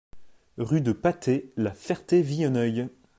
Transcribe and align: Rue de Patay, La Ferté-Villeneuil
Rue 0.57 0.81
de 0.81 0.93
Patay, 0.93 1.51
La 1.57 1.73
Ferté-Villeneuil 1.73 2.89